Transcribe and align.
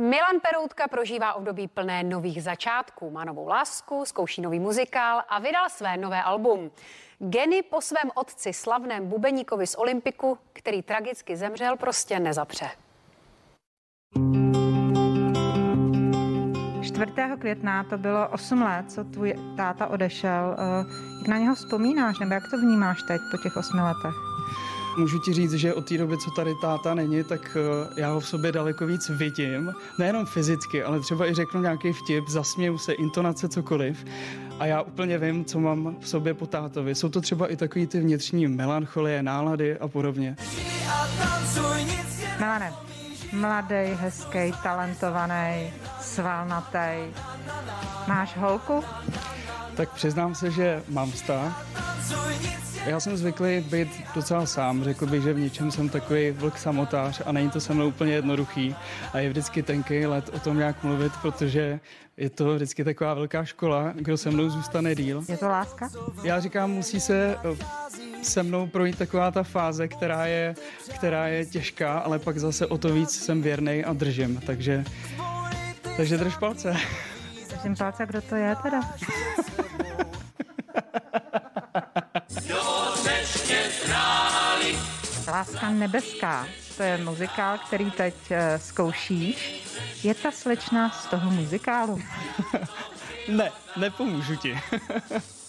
Milan 0.00 0.40
Peroutka 0.40 0.88
prožívá 0.88 1.34
období 1.34 1.68
plné 1.68 2.02
nových 2.02 2.42
začátků. 2.42 3.10
Má 3.10 3.24
novou 3.24 3.48
lásku, 3.48 4.04
zkouší 4.04 4.42
nový 4.42 4.60
muzikál 4.60 5.22
a 5.28 5.38
vydal 5.38 5.68
své 5.68 5.96
nové 5.96 6.22
album. 6.22 6.70
Geny 7.18 7.62
po 7.62 7.80
svém 7.80 8.10
otci 8.14 8.52
slavném 8.52 9.08
bubeníkovi 9.08 9.66
z 9.66 9.74
Olympiku, 9.74 10.38
který 10.52 10.82
tragicky 10.82 11.36
zemřel, 11.36 11.76
prostě 11.76 12.20
nezapře. 12.20 12.70
4. 16.82 17.12
května 17.38 17.84
to 17.84 17.98
bylo 17.98 18.28
8 18.28 18.62
let, 18.62 18.92
co 18.92 19.04
tvůj 19.04 19.34
táta 19.56 19.86
odešel. 19.86 20.56
Eh, 20.58 20.84
jak 21.18 21.28
na 21.28 21.38
něho 21.38 21.54
vzpomínáš, 21.54 22.18
nebo 22.18 22.34
jak 22.34 22.50
to 22.50 22.58
vnímáš 22.58 23.02
teď 23.08 23.20
po 23.30 23.36
těch 23.36 23.56
8 23.56 23.78
letech? 23.78 24.14
Můžu 24.98 25.18
ti 25.18 25.32
říct, 25.32 25.52
že 25.52 25.74
od 25.74 25.88
té 25.88 25.98
doby, 25.98 26.18
co 26.18 26.30
tady 26.30 26.54
táta 26.60 26.94
není, 26.94 27.24
tak 27.24 27.56
eh, 27.56 28.00
já 28.00 28.12
ho 28.12 28.20
v 28.20 28.28
sobě 28.28 28.52
daleko 28.52 28.86
víc 28.86 29.08
vidím. 29.08 29.72
Nejenom 29.98 30.26
fyzicky, 30.26 30.82
ale 30.82 31.00
třeba 31.00 31.26
i 31.26 31.34
řeknu 31.34 31.60
nějaký 31.60 31.92
vtip, 31.92 32.28
zasměju 32.28 32.78
se, 32.78 32.92
intonace, 32.92 33.48
cokoliv. 33.48 34.04
A 34.58 34.66
já 34.66 34.82
úplně 34.82 35.18
vím, 35.18 35.44
co 35.44 35.60
mám 35.60 35.96
v 36.00 36.08
sobě 36.08 36.34
po 36.34 36.46
tátovi. 36.46 36.94
Jsou 36.94 37.08
to 37.08 37.20
třeba 37.20 37.46
i 37.46 37.56
takový 37.56 37.86
ty 37.86 38.00
vnitřní 38.00 38.46
melancholie, 38.46 39.22
nálady 39.22 39.78
a 39.78 39.88
podobně. 39.88 40.36
Milane, 42.38 42.72
mladý, 43.32 43.84
hezký, 43.94 44.52
talentovaný, 44.62 45.72
svalnatý. 46.00 47.12
Máš 48.08 48.36
holku? 48.36 48.84
Tak 49.74 49.90
přiznám 49.90 50.34
se, 50.34 50.50
že 50.50 50.82
mám 50.88 51.10
vztah. 51.10 51.66
Já 52.86 53.00
jsem 53.00 53.16
zvyklý 53.16 53.60
být 53.60 53.88
docela 54.14 54.46
sám. 54.46 54.84
Řekl 54.84 55.06
bych, 55.06 55.22
že 55.22 55.32
v 55.32 55.38
něčem 55.38 55.70
jsem 55.70 55.88
takový 55.88 56.30
vlk 56.30 56.58
samotář 56.58 57.22
a 57.26 57.32
není 57.32 57.50
to 57.50 57.60
se 57.60 57.74
mnou 57.74 57.88
úplně 57.88 58.12
jednoduchý. 58.12 58.76
A 59.12 59.18
je 59.18 59.28
vždycky 59.28 59.62
tenký 59.62 60.06
let 60.06 60.30
o 60.32 60.38
tom 60.38 60.56
nějak 60.58 60.82
mluvit, 60.84 61.12
protože 61.22 61.80
je 62.16 62.30
to 62.30 62.54
vždycky 62.54 62.84
taková 62.84 63.14
velká 63.14 63.44
škola, 63.44 63.92
kdo 63.94 64.16
se 64.16 64.30
mnou 64.30 64.50
zůstane 64.50 64.94
díl. 64.94 65.24
Je 65.28 65.36
to 65.36 65.48
láska? 65.48 65.90
Já 66.22 66.40
říkám, 66.40 66.70
musí 66.70 67.00
se 67.00 67.36
eh, 67.44 67.56
se 68.22 68.42
mnou 68.42 68.66
projít 68.66 68.98
taková 68.98 69.30
ta 69.30 69.42
fáze, 69.42 69.88
která 69.88 70.26
je, 70.26 70.54
která 70.94 71.28
je 71.28 71.46
těžká, 71.46 71.98
ale 71.98 72.18
pak 72.18 72.38
zase 72.38 72.66
o 72.66 72.78
to 72.78 72.94
víc 72.94 73.10
jsem 73.10 73.42
věrný 73.42 73.84
a 73.84 73.92
držím. 73.92 74.40
Takže, 74.46 74.84
takže 75.96 76.18
drž 76.18 76.36
palce. 76.36 76.76
Držím 77.50 77.76
palce, 77.76 78.06
kdo 78.06 78.22
to 78.22 78.34
je 78.36 78.56
teda? 78.62 78.80
Láska 85.40 85.70
nebeská, 85.70 86.46
to 86.76 86.82
je 86.82 86.98
muzikál, 86.98 87.58
který 87.58 87.90
teď 87.90 88.14
uh, 88.30 88.36
zkoušíš. 88.56 89.64
Je 90.02 90.14
ta 90.14 90.30
slečna 90.30 90.90
z 90.90 91.06
toho 91.06 91.30
muzikálu? 91.30 92.02
ne, 93.28 93.52
nepomůžu 93.76 94.36
ti. 94.36 94.60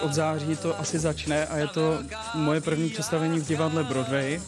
Od 0.00 0.12
září 0.12 0.56
to 0.56 0.80
asi 0.80 0.98
začne 0.98 1.46
a 1.46 1.56
je 1.56 1.68
to 1.68 1.98
moje 2.34 2.60
první 2.60 2.90
představení 2.90 3.40
v 3.40 3.46
divadle 3.46 3.84
Broadway. 3.84 4.40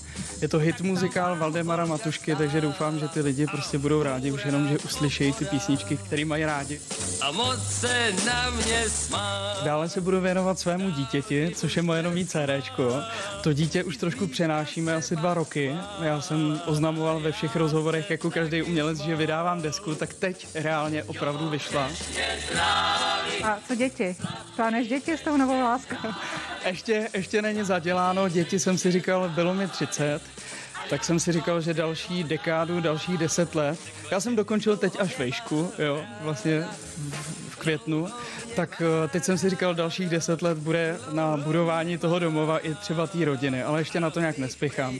Je 0.43 0.49
to 0.49 0.59
hit 0.59 0.81
muzikál 0.81 1.37
Valdemara 1.37 1.87
Matušky, 1.87 2.37
takže 2.37 2.61
doufám, 2.61 2.99
že 2.99 3.09
ty 3.09 3.21
lidi 3.21 3.47
prostě 3.47 3.79
budou 3.79 4.03
rádi 4.03 4.33
už 4.33 4.45
jenom, 4.45 4.69
že 4.69 4.79
uslyšejí 4.79 5.33
ty 5.33 5.45
písničky, 5.45 5.97
které 5.97 6.25
mají 6.25 6.45
rádi. 6.45 6.81
A 7.21 7.31
moc 7.33 7.63
se 7.69 8.13
na 8.27 8.51
mě 8.51 8.89
smá. 8.89 9.55
Dále 9.65 9.89
se 9.89 10.01
budu 10.01 10.21
věnovat 10.21 10.59
svému 10.59 10.91
dítěti, 10.91 11.53
což 11.55 11.77
je 11.77 11.83
moje 11.83 12.03
nový 12.03 12.27
CDčko. 12.27 13.03
To 13.43 13.53
dítě 13.53 13.85
už 13.85 13.97
trošku 13.97 14.27
přenášíme 14.27 14.95
asi 14.95 15.17
dva 15.17 15.35
roky. 15.35 15.77
Já 16.03 16.21
jsem 16.21 16.61
oznamoval 16.67 17.21
ve 17.21 17.33
všech 17.33 17.57
rozhovorech 17.57 18.11
jako 18.11 18.31
každý 18.31 18.63
umělec, 18.63 18.99
že 18.99 19.17
vydávám 19.17 19.63
desku, 19.63 19.95
tak 19.95 20.15
teď 20.15 20.47
reálně 20.55 21.05
opravdu 21.05 21.49
vyšla. 21.49 21.89
A 23.45 23.59
co 23.69 23.75
děti? 23.75 24.17
Plánuješ 24.57 24.89
děti 24.89 25.19
s 25.19 25.21
tou 25.21 25.37
novou 25.37 25.61
láskou? 25.61 25.97
ještě, 26.67 27.09
ještě 27.15 27.43
není 27.43 27.65
zaděláno. 27.65 28.29
Děti 28.29 28.59
jsem 28.59 28.79
si 28.79 28.91
říkal, 28.91 29.29
bylo 29.29 29.55
mi 29.55 29.69
30 29.69 30.23
tak 30.91 31.05
jsem 31.05 31.21
si 31.21 31.33
říkal, 31.33 31.61
že 31.61 31.75
další 31.75 32.25
dekádu, 32.25 32.81
další 32.81 33.17
deset 33.17 33.55
let. 33.55 33.79
Já 34.11 34.21
jsem 34.21 34.37
dokončil 34.37 34.77
teď 34.77 35.01
až 35.01 35.19
vejšku, 35.19 35.73
jo, 35.79 36.05
vlastně 36.21 36.65
v 37.49 37.57
květnu, 37.57 38.09
tak 38.57 38.83
eh, 39.05 39.09
teď 39.09 39.25
jsem 39.25 39.39
si 39.39 39.51
říkal, 39.51 39.75
dalších 39.75 40.09
deset 40.09 40.43
let 40.43 40.59
bude 40.59 40.99
na 41.13 41.37
budování 41.37 41.99
toho 41.99 42.19
domova 42.19 42.59
i 42.59 42.75
třeba 42.75 43.07
té 43.07 43.25
rodiny, 43.25 43.63
ale 43.63 43.81
ještě 43.81 44.01
na 44.01 44.11
to 44.11 44.21
nějak 44.21 44.39
nespěchám. 44.39 44.99